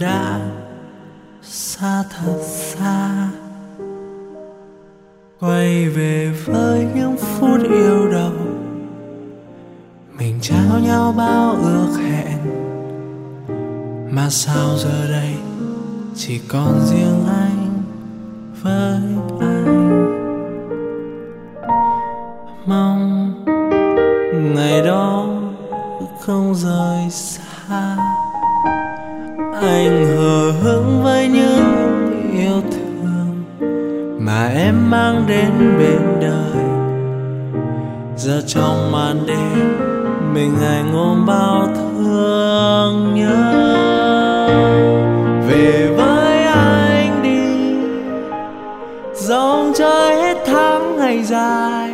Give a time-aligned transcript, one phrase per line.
[0.00, 0.40] đã
[1.42, 3.28] xa thật xa
[5.40, 8.32] quay về với những phút yêu đầu
[10.18, 12.38] mình trao nhau bao ước hẹn.
[14.10, 15.34] Mà sao giờ đây
[16.14, 17.82] chỉ còn riêng anh
[18.62, 19.00] với
[19.40, 20.06] anh?
[22.66, 23.32] Mong
[24.54, 25.26] ngày đó
[26.20, 26.85] không rời
[29.66, 33.44] anh hờ hững với những yêu thương
[34.18, 36.64] mà em mang đến bên đời.
[38.16, 39.78] Giờ trong màn đêm,
[40.34, 43.66] mình anh ôm bao thương nhớ.
[45.48, 47.76] Về với anh đi,
[49.14, 51.90] dòng chơi hết tháng ngày dài.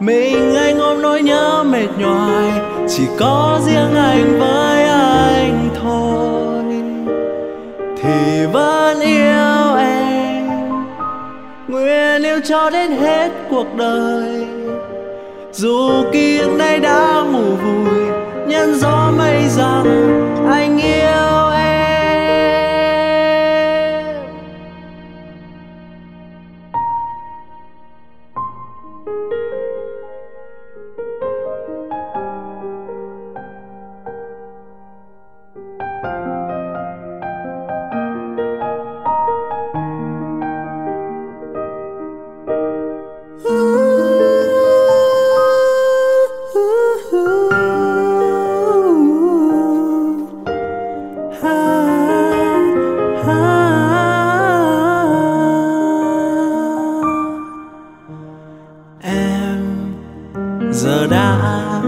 [0.00, 2.52] Mình anh ôm nỗi nhớ mệt nhoài,
[2.88, 6.37] chỉ có riêng anh với anh thôi
[8.08, 10.48] thì vẫn yêu em.
[11.68, 14.46] Nguyện yêu cho đến hết cuộc đời.
[15.52, 18.00] Dù ký ức nay đã mù vùi,
[18.46, 19.84] nhân gió mây rằng
[20.50, 21.37] anh yêu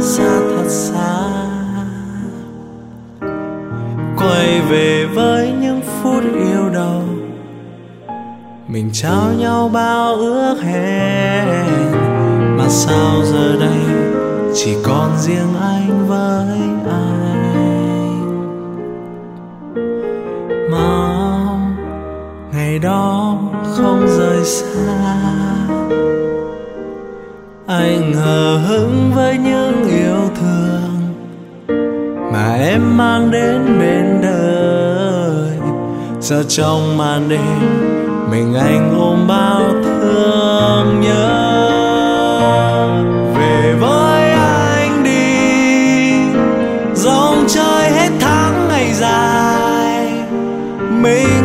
[0.00, 1.20] xa thật xa
[4.16, 7.02] quay về với những phút yêu đầu.
[8.68, 11.66] Mình trao nhau bao ước hẹn,
[12.58, 13.80] mà sao giờ đây
[14.54, 16.46] chỉ còn riêng anh với
[16.90, 17.20] anh
[20.70, 21.76] mong
[22.52, 23.38] ngày đó
[23.76, 25.16] không rời xa.
[27.66, 29.89] Anh hờ hững với những
[32.80, 35.58] em mang đến bên đời.
[36.20, 37.60] Giờ trong màn đêm,
[38.30, 41.60] mình anh ôm bao thương nhớ.
[43.36, 45.40] Về với anh đi,
[46.94, 50.12] dòng chơi hết tháng ngày dài.
[51.02, 51.39] Mình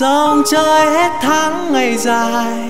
[0.00, 2.68] Dòng chơi hết tháng ngày dài.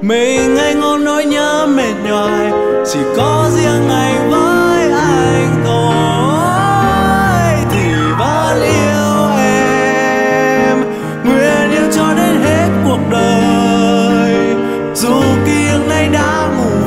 [0.00, 2.52] Mình ngây ngô nỗi nhớ mệt nhoài
[2.92, 5.94] Chỉ có riêng ngày với anh thôi,
[7.70, 10.78] thì bao nhiêu em
[11.24, 14.34] nguyện yêu cho đến hết cuộc đời
[14.94, 16.77] dù kiêng nay đã mù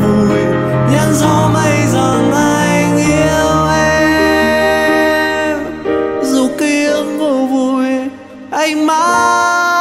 [8.61, 9.80] anh mãi.